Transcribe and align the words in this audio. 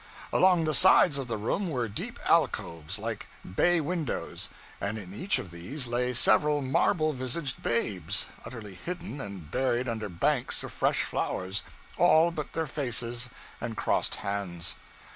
Along 0.33 0.63
the 0.63 0.73
sides 0.73 1.19
of 1.19 1.27
the 1.27 1.37
room 1.37 1.69
were 1.69 1.87
deep 1.87 2.17
alcoves, 2.27 2.97
like 2.97 3.27
bay 3.45 3.79
windows; 3.79 4.49
and 4.81 4.97
in 4.97 5.13
each 5.13 5.37
of 5.37 5.51
these 5.51 5.85
lay 5.85 6.11
several 6.11 6.63
marble 6.63 7.13
visaged 7.13 7.61
babes, 7.61 8.25
utterly 8.43 8.73
hidden 8.73 9.21
and 9.21 9.51
buried 9.51 9.87
under 9.87 10.09
banks 10.09 10.63
of 10.63 10.73
fresh 10.73 11.03
flowers, 11.03 11.61
all 11.97 12.31
but 12.31 12.53
their 12.53 12.65
faces 12.65 13.29
and 13.61 13.77
crossed 13.77 14.15
hands. 14.25 14.75